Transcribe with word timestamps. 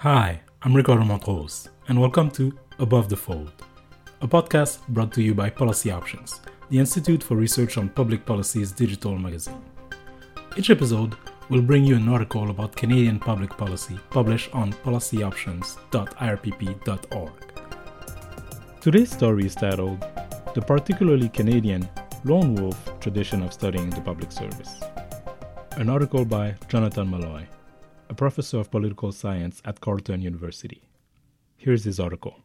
Hi, 0.00 0.40
I'm 0.62 0.74
Ricardo 0.74 1.04
Montrose, 1.04 1.68
and 1.88 2.00
welcome 2.00 2.30
to 2.30 2.58
Above 2.78 3.10
the 3.10 3.16
Fold, 3.18 3.52
a 4.22 4.26
podcast 4.26 4.78
brought 4.88 5.12
to 5.12 5.20
you 5.20 5.34
by 5.34 5.50
Policy 5.50 5.90
Options, 5.90 6.40
the 6.70 6.78
Institute 6.78 7.22
for 7.22 7.36
Research 7.36 7.76
on 7.76 7.90
Public 7.90 8.24
Policy's 8.24 8.72
digital 8.72 9.18
magazine. 9.18 9.62
Each 10.56 10.70
episode 10.70 11.16
will 11.50 11.60
bring 11.60 11.84
you 11.84 11.96
an 11.96 12.08
article 12.08 12.48
about 12.48 12.76
Canadian 12.76 13.18
public 13.18 13.54
policy 13.58 13.98
published 14.08 14.48
on 14.54 14.72
policyoptions.irpp.org. 14.72 17.32
Today's 18.80 19.10
story 19.10 19.44
is 19.44 19.54
titled 19.54 20.00
The 20.54 20.62
Particularly 20.62 21.28
Canadian 21.28 21.86
Lone 22.24 22.54
Wolf 22.54 22.98
Tradition 23.00 23.42
of 23.42 23.52
Studying 23.52 23.90
the 23.90 24.00
Public 24.00 24.32
Service. 24.32 24.80
An 25.72 25.90
article 25.90 26.24
by 26.24 26.54
Jonathan 26.68 27.10
Malloy, 27.10 27.46
a 28.10 28.14
professor 28.14 28.58
of 28.58 28.72
political 28.72 29.12
science 29.12 29.62
at 29.64 29.80
Carleton 29.80 30.20
University. 30.20 30.82
Here's 31.56 31.84
his 31.84 32.00
article 32.00 32.40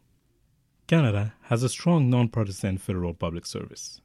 Canada 0.86 1.34
has 1.42 1.64
a 1.64 1.68
strong 1.68 2.08
nonpartisan 2.08 2.78
federal 2.78 3.12
public 3.12 3.44
service. 3.44 4.00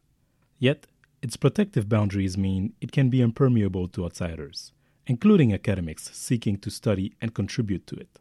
Yet, 0.57 0.87
its 1.21 1.37
protective 1.37 1.87
boundaries 1.87 2.35
mean 2.35 2.73
it 2.81 2.91
can 2.91 3.11
be 3.11 3.21
impermeable 3.21 3.87
to 3.89 4.05
outsiders, 4.05 4.73
including 5.05 5.53
academics 5.53 6.09
seeking 6.13 6.57
to 6.57 6.71
study 6.71 7.13
and 7.21 7.35
contribute 7.35 7.85
to 7.85 7.95
it. 7.95 8.19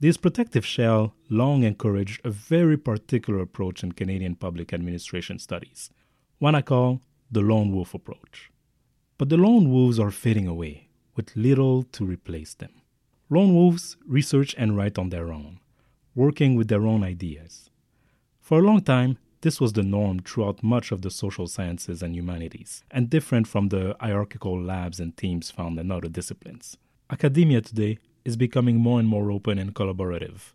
This 0.00 0.16
protective 0.16 0.66
shell 0.66 1.14
long 1.30 1.62
encouraged 1.62 2.20
a 2.24 2.30
very 2.30 2.76
particular 2.76 3.38
approach 3.38 3.84
in 3.84 3.92
Canadian 3.92 4.34
public 4.34 4.72
administration 4.72 5.38
studies, 5.38 5.90
one 6.40 6.56
I 6.56 6.62
call 6.62 7.02
the 7.30 7.40
lone 7.40 7.70
wolf 7.72 7.94
approach. 7.94 8.50
But 9.16 9.28
the 9.28 9.36
lone 9.36 9.70
wolves 9.70 10.00
are 10.00 10.10
fading 10.10 10.48
away, 10.48 10.87
with 11.18 11.36
little 11.36 11.82
to 11.82 12.06
replace 12.06 12.54
them. 12.54 12.70
Lone 13.28 13.52
wolves 13.52 13.96
research 14.06 14.54
and 14.56 14.76
write 14.76 14.98
on 14.98 15.10
their 15.10 15.32
own, 15.32 15.58
working 16.14 16.54
with 16.54 16.68
their 16.68 16.86
own 16.86 17.02
ideas. 17.02 17.68
For 18.40 18.60
a 18.60 18.62
long 18.62 18.82
time, 18.82 19.18
this 19.40 19.60
was 19.60 19.72
the 19.72 19.82
norm 19.82 20.20
throughout 20.20 20.62
much 20.62 20.92
of 20.92 21.02
the 21.02 21.10
social 21.10 21.48
sciences 21.48 22.04
and 22.04 22.14
humanities, 22.14 22.84
and 22.90 23.10
different 23.10 23.48
from 23.48 23.68
the 23.68 23.96
hierarchical 24.00 24.62
labs 24.62 25.00
and 25.00 25.16
teams 25.16 25.50
found 25.50 25.76
in 25.80 25.90
other 25.90 26.08
disciplines. 26.08 26.76
Academia 27.10 27.62
today 27.62 27.98
is 28.24 28.36
becoming 28.36 28.76
more 28.76 29.00
and 29.00 29.08
more 29.08 29.32
open 29.32 29.58
and 29.58 29.74
collaborative, 29.74 30.52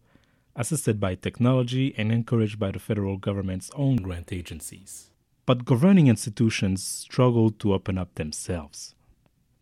assisted 0.55 0.97
by 0.97 1.15
technology 1.15 1.93
and 1.97 2.09
encouraged 2.09 2.57
by 2.57 2.71
the 2.71 2.79
federal 2.79 3.17
government's 3.17 3.69
own 3.75 3.97
grant 3.97 4.31
agencies. 4.31 5.11
But 5.45 5.65
governing 5.65 6.07
institutions 6.07 6.81
struggle 6.81 7.51
to 7.51 7.73
open 7.73 7.97
up 7.97 8.15
themselves. 8.15 8.95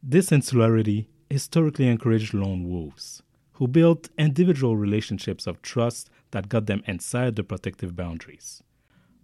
This 0.03 0.31
insularity 0.31 1.07
historically 1.29 1.87
encouraged 1.87 2.33
lone 2.33 2.67
wolves, 2.67 3.21
who 3.53 3.67
built 3.67 4.09
individual 4.17 4.75
relationships 4.75 5.45
of 5.45 5.61
trust 5.61 6.09
that 6.31 6.49
got 6.49 6.65
them 6.65 6.81
inside 6.87 7.35
the 7.35 7.43
protective 7.43 7.95
boundaries. 7.95 8.63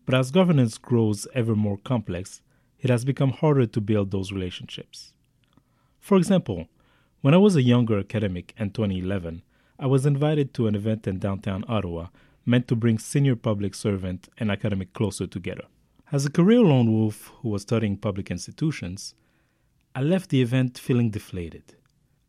But 0.06 0.14
as 0.14 0.30
governance 0.30 0.78
grows 0.78 1.26
ever 1.34 1.56
more 1.56 1.78
complex, 1.78 2.42
it 2.80 2.92
has 2.92 3.06
become 3.06 3.32
harder 3.32 3.66
to 3.66 3.82
build 3.82 4.12
those 4.12 4.32
relationships. 4.32 5.14
For 6.00 6.16
example, 6.16 6.68
when 7.22 7.34
I 7.34 7.38
was 7.38 7.56
a 7.56 7.64
younger 7.64 7.98
academic 7.98 8.54
in 8.56 8.70
2011, 8.70 9.42
I 9.80 9.88
was 9.88 10.06
invited 10.06 10.54
to 10.54 10.68
an 10.68 10.76
event 10.76 11.08
in 11.08 11.18
downtown 11.18 11.66
Ottawa 11.68 12.10
meant 12.46 12.68
to 12.68 12.76
bring 12.76 13.00
senior 13.00 13.36
public 13.36 13.74
servant 13.74 14.30
and 14.38 14.52
academic 14.52 14.94
closer 14.94 15.26
together. 15.26 15.64
As 16.12 16.24
a 16.24 16.32
career 16.32 16.62
lone 16.62 16.94
wolf 16.94 17.32
who 17.42 17.50
was 17.50 17.64
studying 17.64 17.98
public 17.98 18.30
institutions, 18.30 19.16
I 19.98 20.02
left 20.02 20.30
the 20.30 20.44
event 20.44 20.78
feeling 20.78 21.10
deflated. 21.10 21.74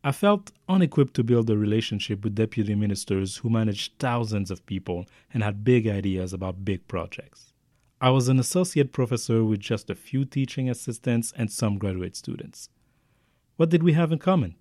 I 0.03 0.11
felt 0.11 0.51
unequipped 0.67 1.13
to 1.13 1.23
build 1.23 1.51
a 1.51 1.55
relationship 1.55 2.23
with 2.23 2.33
deputy 2.33 2.73
ministers 2.73 3.37
who 3.37 3.49
managed 3.51 3.99
thousands 3.99 4.49
of 4.49 4.65
people 4.65 5.05
and 5.31 5.43
had 5.43 5.63
big 5.63 5.87
ideas 5.87 6.33
about 6.33 6.65
big 6.65 6.87
projects. 6.87 7.53
I 8.01 8.09
was 8.09 8.27
an 8.27 8.39
associate 8.39 8.91
professor 8.91 9.43
with 9.43 9.59
just 9.59 9.91
a 9.91 9.93
few 9.93 10.25
teaching 10.25 10.67
assistants 10.67 11.31
and 11.37 11.51
some 11.51 11.77
graduate 11.77 12.15
students. 12.15 12.69
What 13.57 13.69
did 13.69 13.83
we 13.83 13.93
have 13.93 14.11
in 14.11 14.17
common? 14.17 14.55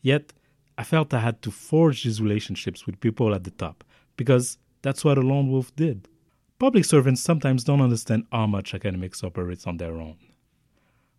Yet, 0.00 0.32
I 0.78 0.84
felt 0.84 1.12
I 1.12 1.18
had 1.18 1.42
to 1.42 1.50
forge 1.50 2.04
these 2.04 2.22
relationships 2.22 2.86
with 2.86 3.00
people 3.00 3.34
at 3.34 3.42
the 3.42 3.50
top, 3.50 3.82
because 4.16 4.56
that's 4.82 5.04
what 5.04 5.18
a 5.18 5.22
lone 5.22 5.50
wolf 5.50 5.74
did. 5.74 6.06
Public 6.60 6.84
servants 6.84 7.22
sometimes 7.22 7.64
don't 7.64 7.80
understand 7.80 8.28
how 8.30 8.46
much 8.46 8.72
academics 8.72 9.24
operates 9.24 9.66
on 9.66 9.78
their 9.78 9.94
own. 9.94 10.14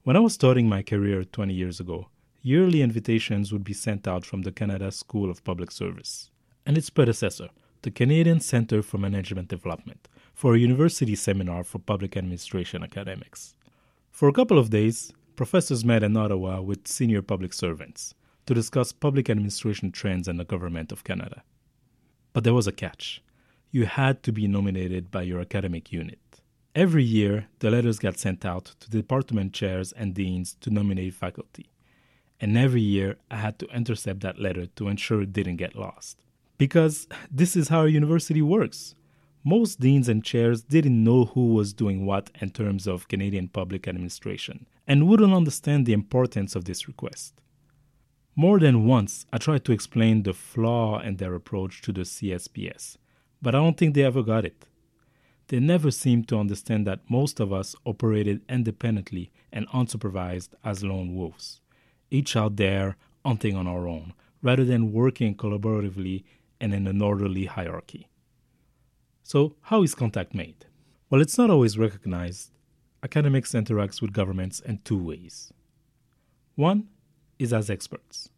When 0.09 0.16
I 0.16 0.22
was 0.22 0.34
starting 0.34 0.68
my 0.68 0.81
career 0.81 1.24
20 1.24 1.53
years 1.53 1.80
ago, 1.80 2.08
yearly 2.42 2.81
invitations 2.81 3.53
would 3.53 3.64
be 3.64 3.74
sent 3.74 4.08
out 4.08 4.25
from 4.25 4.42
the 4.42 4.52
Canada 4.52 4.92
School 4.92 5.30
of 5.30 5.44
Public 5.44 5.70
Service 5.70 6.31
and 6.66 6.80
its 6.80 6.90
predecessor, 6.90 7.50
the 7.84 7.92
Canadian 7.92 8.40
Centre 8.40 8.81
for 8.81 8.97
Management 8.97 9.50
Development, 9.50 10.08
for 10.34 10.56
a 10.56 10.58
university 10.58 11.14
seminar 11.14 11.64
for 11.64 11.78
public 11.78 12.18
administration 12.18 12.81
academics. 12.81 13.53
For 14.09 14.28
a 14.28 14.34
couple 14.34 14.58
of 14.58 14.72
days, 14.72 15.14
professors 15.36 15.86
met 15.86 16.02
in 16.02 16.18
Ottawa 16.18 16.59
with 16.59 16.88
senior 16.88 17.22
public 17.22 17.53
servants 17.53 18.16
to 18.47 18.56
discuss 18.56 18.91
public 18.91 19.30
administration 19.30 19.91
trends 19.91 20.28
in 20.28 20.38
the 20.38 20.44
Government 20.44 20.91
of 20.91 21.03
Canada. 21.03 21.44
But 22.34 22.44
there 22.44 22.56
was 22.56 22.66
a 22.66 22.72
catch. 22.72 23.22
You 23.70 23.86
had 23.86 24.24
to 24.24 24.31
be 24.31 24.47
nominated 24.47 25.12
by 25.12 25.22
your 25.22 25.40
academic 25.40 25.91
unit. 25.91 26.28
Every 26.75 27.03
year, 27.03 27.47
the 27.59 27.72
letters 27.72 27.97
got 27.97 28.19
sent 28.19 28.46
out 28.46 28.75
to 28.80 28.90
department 28.91 29.53
chairs 29.53 29.91
and 29.91 30.13
deans 30.13 30.56
to 30.62 30.69
nominate 30.69 31.16
faculty. 31.16 31.72
And 32.40 32.56
every 32.56 32.81
year, 32.81 33.18
I 33.31 33.38
had 33.38 33.57
to 33.59 33.68
intercept 33.75 34.19
that 34.22 34.40
letter 34.40 34.68
to 34.68 34.88
ensure 34.88 35.24
it 35.24 35.34
didn't 35.34 35.58
get 35.58 35.75
lost. 35.75 36.19
Because 36.59 37.08
this 37.31 37.56
is 37.56 37.69
how 37.69 37.85
a 37.85 37.90
university 37.90 38.44
works. 38.44 38.94
Most 39.44 39.79
deans 39.79 40.08
and 40.08 40.24
chairs 40.24 40.62
didn't 40.62 41.03
know 41.03 41.25
who 41.25 41.53
was 41.53 41.74
doing 41.74 42.06
what 42.06 42.29
in 42.40 42.52
terms 42.52 42.88
of 42.88 43.08
Canadian 43.08 43.47
public 43.47 43.88
administration 43.88 44.68
and 44.85 45.08
wouldn't 45.08 45.34
understand 45.34 45.85
the 45.85 45.94
importance 45.94 46.56
of 46.56 46.66
this 46.66 46.88
request. 46.88 47.34
More 48.35 48.59
than 48.59 48.85
once, 48.85 49.25
I 49.34 49.38
tried 49.38 49.66
to 49.66 49.72
explain 49.72 50.22
the 50.22 50.34
flaw 50.34 51.00
in 51.00 51.18
their 51.18 51.34
approach 51.34 51.81
to 51.81 51.91
the 51.91 52.02
CSPS, 52.02 52.97
but 53.41 53.56
I 53.56 53.59
don't 53.59 53.75
think 53.75 53.96
they 53.96 54.03
ever 54.03 54.22
got 54.22 54.46
it. 54.46 54.66
They 55.49 55.59
never 55.59 55.89
seemed 55.89 56.27
to 56.27 56.37
understand 56.37 56.85
that 56.85 57.09
most 57.09 57.39
of 57.39 57.51
us 57.51 57.75
operated 57.83 58.41
independently 58.47 59.31
and 59.51 59.67
unsupervised 59.69 60.49
as 60.63 60.83
lone 60.83 61.15
wolves, 61.15 61.61
each 62.11 62.35
out 62.35 62.55
there 62.55 62.97
hunting 63.25 63.55
on 63.55 63.65
our 63.65 63.87
own, 63.87 64.13
rather 64.43 64.63
than 64.63 64.93
working 64.93 65.35
collaboratively 65.35 66.23
and 66.61 66.71
in 66.71 66.85
an 66.85 67.01
orderly 67.01 67.45
hierarchy. 67.45 68.07
So, 69.23 69.55
how 69.61 69.81
is 69.81 69.95
contact 69.95 70.35
made? 70.35 70.65
Well, 71.09 71.19
it's 71.19 71.37
not 71.37 71.49
always 71.49 71.79
recognized. 71.79 72.51
Academics 73.01 73.55
interact 73.55 74.03
with 74.03 74.13
governments 74.13 74.59
in 74.59 74.79
two 74.83 75.01
ways. 75.01 75.51
One 76.53 76.89
is 77.39 77.53
as 77.53 77.71
experts. 77.71 78.29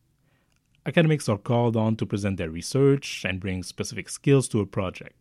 Academics 0.85 1.27
are 1.27 1.37
called 1.37 1.75
on 1.75 1.97
to 1.97 2.05
present 2.05 2.37
their 2.37 2.49
research 2.49 3.25
and 3.25 3.41
bring 3.41 3.63
specific 3.63 4.07
skills 4.07 4.47
to 4.49 4.61
a 4.61 4.65
project. 4.65 5.20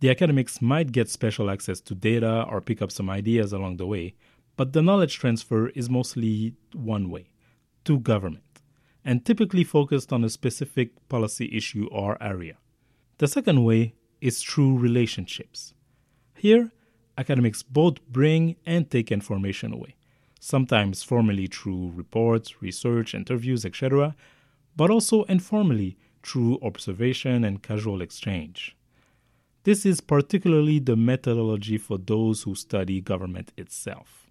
The 0.00 0.10
academics 0.10 0.62
might 0.62 0.92
get 0.92 1.10
special 1.10 1.50
access 1.50 1.80
to 1.80 1.94
data 1.94 2.44
or 2.48 2.60
pick 2.60 2.80
up 2.80 2.92
some 2.92 3.10
ideas 3.10 3.52
along 3.52 3.78
the 3.78 3.86
way, 3.86 4.14
but 4.56 4.72
the 4.72 4.82
knowledge 4.82 5.18
transfer 5.18 5.68
is 5.70 5.90
mostly 5.90 6.54
one 6.72 7.10
way 7.10 7.30
to 7.84 7.98
government 7.98 8.62
and 9.04 9.24
typically 9.24 9.64
focused 9.64 10.12
on 10.12 10.22
a 10.22 10.28
specific 10.28 11.08
policy 11.08 11.50
issue 11.52 11.88
or 11.90 12.22
area. 12.22 12.58
The 13.18 13.26
second 13.26 13.64
way 13.64 13.94
is 14.20 14.42
through 14.42 14.78
relationships. 14.78 15.74
Here, 16.36 16.70
academics 17.16 17.64
both 17.64 18.00
bring 18.06 18.56
and 18.64 18.88
take 18.88 19.10
information 19.10 19.72
away, 19.72 19.96
sometimes 20.38 21.02
formally 21.02 21.48
through 21.48 21.92
reports, 21.94 22.62
research, 22.62 23.14
interviews, 23.14 23.64
etc., 23.64 24.14
but 24.76 24.90
also 24.90 25.24
informally 25.24 25.98
through 26.22 26.60
observation 26.62 27.42
and 27.42 27.62
casual 27.62 28.00
exchange. 28.00 28.76
This 29.68 29.84
is 29.84 30.00
particularly 30.00 30.78
the 30.78 30.96
methodology 30.96 31.76
for 31.76 31.98
those 31.98 32.44
who 32.44 32.54
study 32.54 33.02
government 33.02 33.52
itself. 33.58 34.30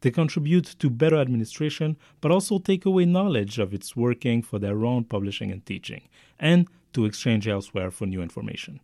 They 0.00 0.10
contribute 0.10 0.64
to 0.78 0.88
better 0.88 1.16
administration, 1.16 1.98
but 2.22 2.30
also 2.30 2.58
take 2.58 2.86
away 2.86 3.04
knowledge 3.04 3.58
of 3.58 3.74
its 3.74 3.94
working 3.94 4.40
for 4.40 4.58
their 4.58 4.86
own 4.86 5.04
publishing 5.04 5.50
and 5.50 5.66
teaching, 5.66 6.08
and 6.40 6.66
to 6.94 7.04
exchange 7.04 7.46
elsewhere 7.46 7.90
for 7.90 8.06
new 8.06 8.22
information. 8.22 8.80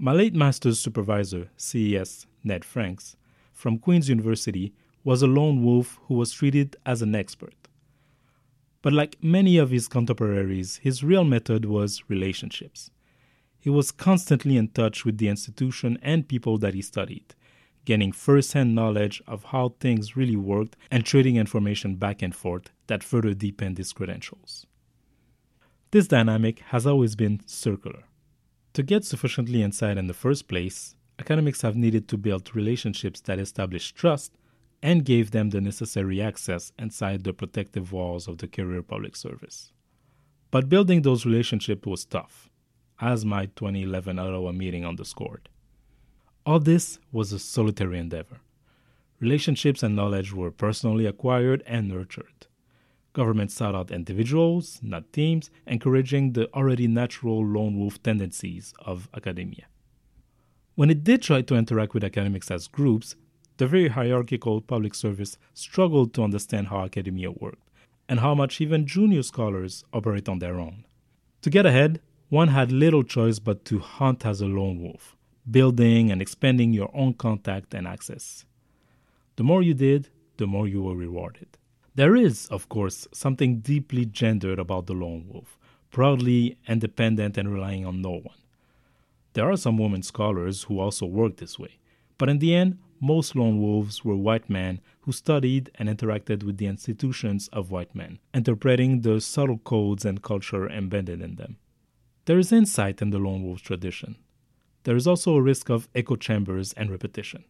My 0.00 0.10
late 0.10 0.34
master's 0.34 0.80
supervisor, 0.80 1.50
CES 1.56 2.26
Ned 2.42 2.64
Franks, 2.64 3.14
from 3.52 3.78
Queen's 3.78 4.08
University, 4.08 4.74
was 5.04 5.22
a 5.22 5.28
lone 5.28 5.62
wolf 5.62 6.00
who 6.08 6.14
was 6.14 6.32
treated 6.32 6.74
as 6.84 7.02
an 7.02 7.14
expert. 7.14 7.68
But 8.82 8.94
like 8.94 9.22
many 9.22 9.58
of 9.58 9.70
his 9.70 9.86
contemporaries, 9.86 10.78
his 10.78 11.04
real 11.04 11.22
method 11.22 11.66
was 11.66 12.02
relationships. 12.08 12.90
He 13.64 13.70
was 13.70 13.92
constantly 13.92 14.58
in 14.58 14.68
touch 14.68 15.06
with 15.06 15.16
the 15.16 15.28
institution 15.28 15.98
and 16.02 16.28
people 16.28 16.58
that 16.58 16.74
he 16.74 16.82
studied, 16.82 17.34
gaining 17.86 18.12
first 18.12 18.52
hand 18.52 18.74
knowledge 18.74 19.22
of 19.26 19.44
how 19.44 19.76
things 19.80 20.18
really 20.18 20.36
worked 20.36 20.76
and 20.90 21.02
trading 21.02 21.36
information 21.36 21.94
back 21.94 22.20
and 22.20 22.34
forth 22.34 22.68
that 22.88 23.02
further 23.02 23.32
deepened 23.32 23.78
his 23.78 23.94
credentials. 23.94 24.66
This 25.92 26.06
dynamic 26.06 26.58
has 26.72 26.86
always 26.86 27.16
been 27.16 27.40
circular. 27.46 28.02
To 28.74 28.82
get 28.82 29.06
sufficiently 29.06 29.62
inside 29.62 29.96
in 29.96 30.08
the 30.08 30.12
first 30.12 30.46
place, 30.46 30.94
academics 31.18 31.62
have 31.62 31.74
needed 31.74 32.06
to 32.08 32.18
build 32.18 32.54
relationships 32.54 33.22
that 33.22 33.38
establish 33.38 33.92
trust 33.92 34.36
and 34.82 35.06
gave 35.06 35.30
them 35.30 35.48
the 35.48 35.62
necessary 35.62 36.20
access 36.20 36.70
inside 36.78 37.24
the 37.24 37.32
protective 37.32 37.92
walls 37.92 38.28
of 38.28 38.36
the 38.36 38.46
career 38.46 38.82
public 38.82 39.16
service. 39.16 39.72
But 40.50 40.68
building 40.68 41.00
those 41.00 41.24
relationships 41.24 41.86
was 41.86 42.04
tough, 42.04 42.50
as 43.00 43.24
my 43.24 43.46
2011 43.46 44.18
Ottawa 44.18 44.52
meeting 44.52 44.84
underscored. 44.86 45.48
All 46.46 46.60
this 46.60 46.98
was 47.10 47.32
a 47.32 47.38
solitary 47.38 47.98
endeavor. 47.98 48.40
Relationships 49.20 49.82
and 49.82 49.96
knowledge 49.96 50.32
were 50.32 50.50
personally 50.50 51.06
acquired 51.06 51.62
and 51.66 51.88
nurtured. 51.88 52.46
Government 53.14 53.50
sought 53.52 53.74
out 53.74 53.90
individuals, 53.90 54.80
not 54.82 55.12
teams, 55.12 55.50
encouraging 55.66 56.32
the 56.32 56.52
already 56.52 56.88
natural 56.88 57.46
lone 57.46 57.78
wolf 57.78 58.02
tendencies 58.02 58.74
of 58.80 59.08
academia. 59.14 59.66
When 60.74 60.90
it 60.90 61.04
did 61.04 61.22
try 61.22 61.42
to 61.42 61.54
interact 61.54 61.94
with 61.94 62.02
academics 62.02 62.50
as 62.50 62.66
groups, 62.66 63.14
the 63.56 63.68
very 63.68 63.88
hierarchical 63.88 64.60
public 64.60 64.94
service 64.94 65.38
struggled 65.54 66.12
to 66.14 66.24
understand 66.24 66.66
how 66.66 66.84
academia 66.84 67.30
worked 67.30 67.70
and 68.08 68.20
how 68.20 68.34
much 68.34 68.60
even 68.60 68.86
junior 68.86 69.22
scholars 69.22 69.84
operate 69.92 70.28
on 70.28 70.40
their 70.40 70.58
own. 70.58 70.84
To 71.42 71.50
get 71.50 71.66
ahead, 71.66 72.00
one 72.34 72.48
had 72.48 72.72
little 72.72 73.04
choice 73.04 73.38
but 73.38 73.64
to 73.64 73.78
hunt 73.78 74.26
as 74.26 74.40
a 74.40 74.46
lone 74.46 74.82
wolf, 74.82 75.14
building 75.48 76.10
and 76.10 76.20
expanding 76.20 76.72
your 76.72 76.90
own 76.92 77.14
contact 77.14 77.72
and 77.72 77.86
access. 77.86 78.44
The 79.36 79.44
more 79.44 79.62
you 79.62 79.72
did, 79.72 80.08
the 80.38 80.48
more 80.48 80.66
you 80.66 80.82
were 80.82 80.96
rewarded. 80.96 81.46
There 81.94 82.16
is, 82.16 82.48
of 82.48 82.68
course, 82.68 83.06
something 83.12 83.60
deeply 83.60 84.04
gendered 84.04 84.58
about 84.58 84.86
the 84.86 84.94
lone 84.94 85.26
wolf, 85.28 85.56
proudly 85.92 86.58
independent 86.66 87.38
and 87.38 87.54
relying 87.54 87.86
on 87.86 88.02
no 88.02 88.18
one. 88.30 88.40
There 89.34 89.48
are 89.48 89.56
some 89.56 89.78
women 89.78 90.02
scholars 90.02 90.64
who 90.64 90.80
also 90.80 91.06
work 91.06 91.36
this 91.36 91.56
way, 91.56 91.78
but 92.18 92.28
in 92.28 92.40
the 92.40 92.52
end, 92.52 92.78
most 93.00 93.36
lone 93.36 93.60
wolves 93.60 94.04
were 94.04 94.16
white 94.16 94.50
men 94.50 94.80
who 95.02 95.12
studied 95.12 95.70
and 95.76 95.88
interacted 95.88 96.42
with 96.42 96.56
the 96.56 96.66
institutions 96.66 97.46
of 97.52 97.70
white 97.70 97.94
men, 97.94 98.18
interpreting 98.34 99.02
the 99.02 99.20
subtle 99.20 99.58
codes 99.58 100.04
and 100.04 100.20
culture 100.20 100.68
embedded 100.68 101.20
in 101.20 101.36
them. 101.36 101.58
There 102.26 102.38
is 102.38 102.52
insight 102.52 103.02
in 103.02 103.10
the 103.10 103.18
lone 103.18 103.42
wolf 103.42 103.62
tradition. 103.62 104.16
There 104.84 104.96
is 104.96 105.06
also 105.06 105.34
a 105.34 105.42
risk 105.42 105.68
of 105.68 105.88
echo 105.94 106.16
chambers 106.16 106.72
and 106.72 106.90
repetition. 106.90 107.44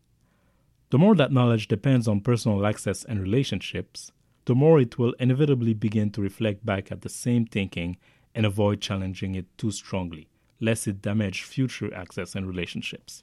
The 0.91 0.99
more 0.99 1.15
that 1.15 1.33
knowledge 1.33 1.69
depends 1.69 2.09
on 2.09 2.21
personal 2.21 2.67
access 2.67 3.05
and 3.05 3.21
relationships, 3.21 4.11
the 4.47 4.55
more 4.55 4.81
it 4.81 4.99
will 4.99 5.15
inevitably 5.21 5.75
begin 5.75 6.11
to 6.11 6.21
reflect 6.21 6.67
back 6.67 6.91
at 6.91 7.03
the 7.03 7.09
same 7.09 7.47
thinking 7.47 7.97
and 8.35 8.45
avoid 8.45 8.81
challenging 8.81 9.37
it 9.37 9.47
too 9.57 9.71
strongly, 9.71 10.29
lest 10.61 10.89
it 10.89 11.01
damage 11.01 11.43
future 11.43 11.95
access 11.95 12.35
and 12.35 12.47
relationships. 12.47 13.23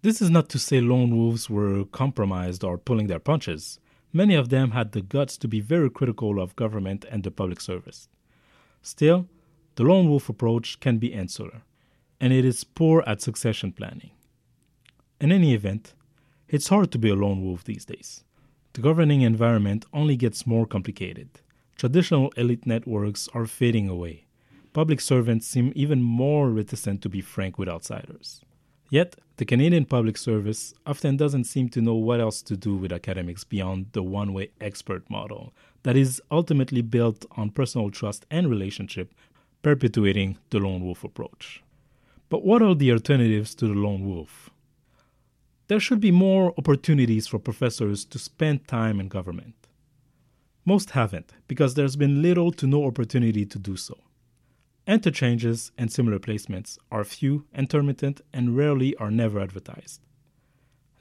This 0.00 0.22
is 0.22 0.30
not 0.30 0.48
to 0.50 0.58
say 0.58 0.80
lone 0.80 1.14
wolves 1.14 1.50
were 1.50 1.84
compromised 1.84 2.64
or 2.64 2.78
pulling 2.78 3.08
their 3.08 3.18
punches. 3.18 3.80
Many 4.12 4.34
of 4.34 4.48
them 4.48 4.70
had 4.70 4.92
the 4.92 5.02
guts 5.02 5.36
to 5.38 5.48
be 5.48 5.60
very 5.60 5.90
critical 5.90 6.40
of 6.40 6.56
government 6.56 7.04
and 7.10 7.22
the 7.22 7.30
public 7.30 7.60
service. 7.60 8.08
Still, 8.80 9.28
the 9.78 9.84
lone 9.84 10.08
wolf 10.08 10.28
approach 10.28 10.80
can 10.80 10.98
be 10.98 11.12
insular, 11.12 11.62
and 12.20 12.32
it 12.32 12.44
is 12.44 12.64
poor 12.64 13.04
at 13.06 13.22
succession 13.22 13.70
planning. 13.70 14.10
In 15.20 15.30
any 15.30 15.54
event, 15.54 15.94
it's 16.48 16.66
hard 16.66 16.90
to 16.90 16.98
be 16.98 17.10
a 17.10 17.14
lone 17.14 17.44
wolf 17.44 17.62
these 17.62 17.84
days. 17.84 18.24
The 18.72 18.80
governing 18.80 19.22
environment 19.22 19.86
only 19.92 20.16
gets 20.16 20.48
more 20.48 20.66
complicated. 20.66 21.28
Traditional 21.76 22.32
elite 22.36 22.66
networks 22.66 23.28
are 23.34 23.46
fading 23.46 23.88
away. 23.88 24.26
Public 24.72 25.00
servants 25.00 25.46
seem 25.46 25.72
even 25.76 26.02
more 26.02 26.50
reticent 26.50 27.00
to 27.02 27.08
be 27.08 27.20
frank 27.20 27.56
with 27.56 27.68
outsiders. 27.68 28.40
Yet, 28.90 29.14
the 29.36 29.44
Canadian 29.44 29.84
public 29.84 30.16
service 30.16 30.74
often 30.86 31.16
doesn't 31.16 31.44
seem 31.44 31.68
to 31.68 31.80
know 31.80 31.94
what 31.94 32.18
else 32.18 32.42
to 32.42 32.56
do 32.56 32.74
with 32.74 32.92
academics 32.92 33.44
beyond 33.44 33.92
the 33.92 34.02
one 34.02 34.32
way 34.32 34.50
expert 34.60 35.08
model 35.08 35.54
that 35.84 35.96
is 35.96 36.20
ultimately 36.32 36.82
built 36.82 37.24
on 37.36 37.50
personal 37.50 37.92
trust 37.92 38.26
and 38.28 38.50
relationship 38.50 39.14
perpetuating 39.62 40.38
the 40.50 40.58
lone 40.58 40.84
wolf 40.84 41.04
approach. 41.04 41.62
But 42.28 42.44
what 42.44 42.62
are 42.62 42.74
the 42.74 42.92
alternatives 42.92 43.54
to 43.56 43.66
the 43.66 43.74
lone 43.74 44.06
wolf? 44.06 44.50
There 45.68 45.80
should 45.80 46.00
be 46.00 46.10
more 46.10 46.54
opportunities 46.56 47.26
for 47.26 47.38
professors 47.38 48.04
to 48.06 48.18
spend 48.18 48.66
time 48.66 49.00
in 49.00 49.08
government. 49.08 49.54
Most 50.64 50.90
haven't, 50.90 51.32
because 51.46 51.74
there's 51.74 51.96
been 51.96 52.22
little 52.22 52.52
to 52.52 52.66
no 52.66 52.86
opportunity 52.86 53.44
to 53.46 53.58
do 53.58 53.76
so. 53.76 53.96
Interchanges 54.86 55.70
and 55.76 55.92
similar 55.92 56.18
placements 56.18 56.78
are 56.90 57.04
few, 57.04 57.44
intermittent, 57.54 58.22
and 58.32 58.56
rarely 58.56 58.94
or 58.96 59.10
never 59.10 59.40
advertised. 59.40 60.00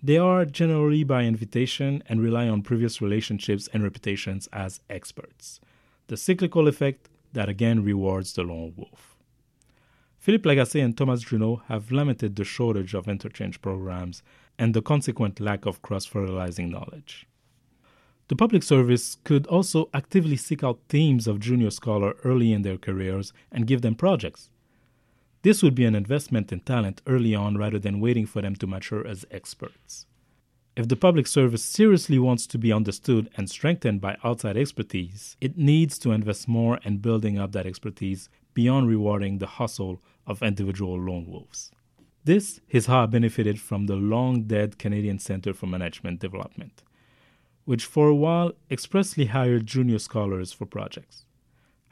They 0.03 0.17
are 0.17 0.45
generally 0.45 1.03
by 1.03 1.23
invitation 1.23 2.03
and 2.07 2.21
rely 2.21 2.47
on 2.47 2.61
previous 2.61 3.01
relationships 3.01 3.67
and 3.73 3.83
reputations 3.83 4.47
as 4.53 4.81
experts. 4.89 5.59
The 6.07 6.17
cyclical 6.17 6.67
effect 6.67 7.09
that 7.33 7.49
again 7.49 7.83
rewards 7.83 8.33
the 8.33 8.43
lone 8.43 8.73
wolf. 8.75 9.17
Philippe 10.17 10.49
Lagassé 10.49 10.83
and 10.83 10.97
Thomas 10.97 11.21
Juneau 11.21 11.61
have 11.67 11.91
lamented 11.91 12.35
the 12.35 12.43
shortage 12.43 12.93
of 12.93 13.07
interchange 13.07 13.61
programs 13.61 14.23
and 14.59 14.73
the 14.73 14.81
consequent 14.81 15.39
lack 15.39 15.65
of 15.65 15.81
cross 15.81 16.05
fertilizing 16.05 16.69
knowledge. 16.69 17.27
The 18.27 18.35
public 18.35 18.63
service 18.63 19.17
could 19.23 19.47
also 19.47 19.89
actively 19.93 20.35
seek 20.35 20.63
out 20.63 20.89
teams 20.89 21.27
of 21.27 21.39
junior 21.39 21.69
scholars 21.69 22.17
early 22.25 22.51
in 22.51 22.63
their 22.63 22.77
careers 22.77 23.31
and 23.51 23.67
give 23.67 23.81
them 23.81 23.95
projects. 23.95 24.49
This 25.43 25.63
would 25.63 25.75
be 25.75 25.85
an 25.85 25.95
investment 25.95 26.51
in 26.51 26.59
talent 26.59 27.01
early 27.07 27.33
on 27.33 27.57
rather 27.57 27.79
than 27.79 28.01
waiting 28.01 28.25
for 28.25 28.41
them 28.41 28.55
to 28.57 28.67
mature 28.67 29.07
as 29.07 29.25
experts. 29.31 30.07
If 30.77 30.89
the 30.89 30.95
public 30.95 31.25
service 31.25 31.63
seriously 31.63 32.19
wants 32.19 32.45
to 32.45 32.59
be 32.59 32.71
understood 32.71 33.31
and 33.35 33.49
strengthened 33.49 33.99
by 33.99 34.15
outside 34.23 34.57
expertise, 34.57 35.35
it 35.41 35.57
needs 35.57 35.97
to 35.97 36.11
invest 36.11 36.47
more 36.47 36.77
in 36.83 36.99
building 36.99 37.39
up 37.39 37.51
that 37.53 37.65
expertise 37.65 38.29
beyond 38.53 38.87
rewarding 38.87 39.39
the 39.39 39.47
hustle 39.47 39.99
of 40.27 40.43
individual 40.43 41.01
lone 41.01 41.25
wolves. 41.25 41.71
This 42.25 42.61
is 42.69 42.85
how 42.85 43.01
I 43.01 43.05
benefited 43.07 43.59
from 43.59 43.87
the 43.87 43.95
long 43.95 44.43
dead 44.43 44.77
Canadian 44.77 45.17
Centre 45.17 45.55
for 45.55 45.65
Management 45.65 46.19
Development, 46.19 46.83
which 47.65 47.83
for 47.83 48.07
a 48.07 48.15
while 48.15 48.51
expressly 48.69 49.25
hired 49.25 49.65
junior 49.65 49.97
scholars 49.97 50.53
for 50.53 50.67
projects. 50.67 51.25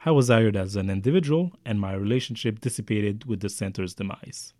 I 0.04 0.12
was 0.12 0.28
hired 0.28 0.54
as 0.54 0.76
an 0.76 0.90
individual, 0.90 1.50
and 1.64 1.80
my 1.80 1.94
relationship 1.94 2.60
dissipated 2.60 3.24
with 3.24 3.40
the 3.40 3.48
center's 3.48 3.94
demise. 3.94 4.54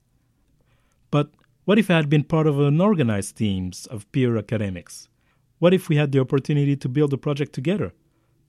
But 1.13 1.31
what 1.67 1.81
if 1.81 1.91
I 1.91 1.97
had 1.97 2.09
been 2.09 2.23
part 2.23 2.47
of 2.47 2.61
an 2.61 2.81
organized 2.81 3.37
teams 3.37 3.87
of 3.87 4.11
peer 4.13 4.37
academics? 4.37 5.09
What 5.59 5.75
if 5.75 5.89
we 5.89 5.97
had 5.97 6.13
the 6.13 6.21
opportunity 6.21 6.77
to 6.77 6.89
build 6.89 7.13
a 7.13 7.19
project 7.19 7.53
together, 7.53 7.93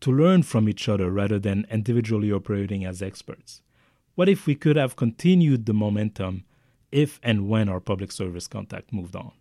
to 0.02 0.12
learn 0.12 0.44
from 0.44 0.70
each 0.70 0.88
other 0.88 1.10
rather 1.10 1.40
than 1.40 1.66
individually 1.72 2.32
operating 2.32 2.86
as 2.86 3.02
experts? 3.02 3.64
What 4.14 4.30
if 4.30 4.46
we 4.46 4.54
could 4.54 4.76
have 4.76 4.96
continued 4.96 5.66
the 5.66 5.74
momentum 5.74 6.44
if 6.92 7.20
and 7.24 7.50
when 7.50 7.70
our 7.70 7.80
public 7.80 8.12
service 8.12 8.48
contact 8.48 8.94
moved 8.94 9.16
on? 9.16 9.32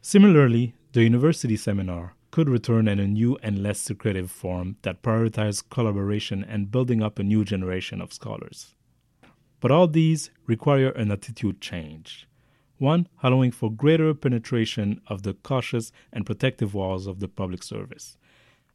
Similarly, 0.00 0.74
the 0.92 1.02
university 1.02 1.58
seminar 1.58 2.14
could 2.30 2.48
return 2.48 2.88
in 2.88 2.98
a 2.98 3.06
new 3.06 3.36
and 3.42 3.62
less 3.62 3.78
secretive 3.78 4.30
form 4.30 4.76
that 4.82 5.02
prioritized 5.02 5.68
collaboration 5.68 6.42
and 6.42 6.70
building 6.70 7.02
up 7.02 7.18
a 7.18 7.22
new 7.22 7.44
generation 7.44 8.00
of 8.00 8.14
scholars. 8.14 8.74
But 9.60 9.70
all 9.70 9.86
these 9.86 10.30
require 10.46 10.88
an 10.92 11.10
attitude 11.10 11.60
change 11.60 12.26
one 12.82 13.08
allowing 13.22 13.52
for 13.52 13.70
greater 13.70 14.12
penetration 14.12 15.00
of 15.06 15.22
the 15.22 15.32
cautious 15.32 15.92
and 16.12 16.26
protective 16.26 16.74
walls 16.74 17.06
of 17.06 17.20
the 17.20 17.28
public 17.28 17.62
service, 17.62 18.18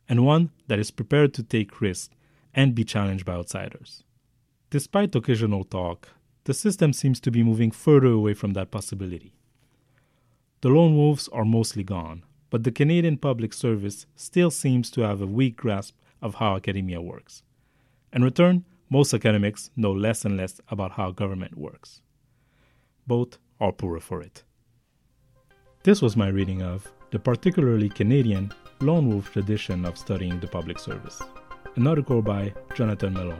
and 0.09 0.25
one 0.25 0.49
that 0.67 0.79
is 0.79 0.89
prepared 0.89 1.33
to 1.33 1.43
take 1.43 1.81
risks 1.81 2.09
and 2.55 2.73
be 2.73 2.83
challenged 2.83 3.25
by 3.25 3.33
outsiders. 3.33 4.03
Despite 4.69 5.15
occasional 5.15 5.63
talk, 5.63 6.09
the 6.45 6.53
system 6.53 6.93
seems 6.93 7.19
to 7.19 7.29
be 7.29 7.43
moving 7.43 7.71
further 7.71 8.07
away 8.07 8.33
from 8.33 8.53
that 8.53 8.71
possibility. 8.71 9.33
The 10.61 10.69
lone 10.69 10.95
wolves 10.95 11.27
are 11.27 11.45
mostly 11.45 11.83
gone, 11.83 12.23
but 12.49 12.63
the 12.63 12.71
Canadian 12.71 13.17
public 13.17 13.53
service 13.53 14.05
still 14.15 14.49
seems 14.49 14.89
to 14.91 15.01
have 15.01 15.21
a 15.21 15.27
weak 15.27 15.57
grasp 15.57 15.95
of 16.21 16.35
how 16.35 16.55
academia 16.55 17.01
works. 17.01 17.43
In 18.13 18.23
return, 18.23 18.63
most 18.89 19.13
academics 19.13 19.69
know 19.75 19.91
less 19.91 20.23
and 20.23 20.37
less 20.37 20.61
about 20.69 20.93
how 20.93 21.11
government 21.11 21.57
works. 21.57 22.01
Both 23.05 23.37
are 23.59 23.71
poorer 23.71 23.99
for 23.99 24.21
it. 24.21 24.43
This 25.83 26.01
was 26.01 26.17
my 26.17 26.27
reading 26.27 26.61
of 26.61 26.87
the 27.11 27.19
particularly 27.19 27.89
Canadian 27.89 28.51
lone 28.81 29.09
wolf 29.09 29.31
tradition 29.31 29.85
of 29.85 29.97
studying 29.97 30.39
the 30.39 30.47
public 30.47 30.79
service, 30.79 31.21
an 31.75 31.87
article 31.87 32.21
by 32.21 32.53
Jonathan 32.75 33.13
Malloy. 33.13 33.35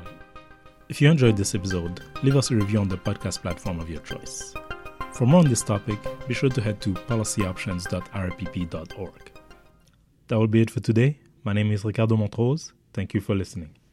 If 0.90 1.02
you 1.02 1.12
enjoyed 1.12 1.36
this 1.36 1.54
episode, 1.54 2.02
leave 2.24 2.38
us 2.38 2.50
a 2.50 2.56
review 2.56 2.80
on 2.80 2.88
the 2.88 2.98
podcast 2.98 3.42
platform 3.42 3.80
of 3.80 3.90
your 3.90 4.00
choice. 4.02 4.54
For 5.14 5.26
more 5.26 5.40
on 5.40 5.50
this 5.50 5.64
topic, 5.64 6.00
be 6.28 6.34
sure 6.34 6.50
to 6.50 6.62
head 6.62 6.80
to 6.82 6.94
policyoptions.rpp.org. 6.94 9.32
That 10.28 10.40
will 10.40 10.48
be 10.48 10.62
it 10.62 10.72
for 10.72 10.80
today. 10.80 11.20
My 11.44 11.54
name 11.54 11.72
is 11.72 11.84
Ricardo 11.84 12.18
Montrose. 12.18 12.74
Thank 12.94 13.14
you 13.14 13.22
for 13.22 13.36
listening. 13.36 13.78